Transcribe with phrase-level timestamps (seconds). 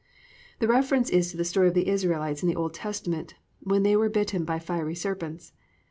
[0.31, 3.83] "+ The reference is to the story of the Israelites in the Old Testament when
[3.83, 5.53] they were bitten by fiery serpents.